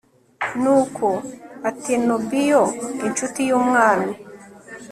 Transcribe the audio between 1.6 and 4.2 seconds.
atenobiyo, incuti y'umwami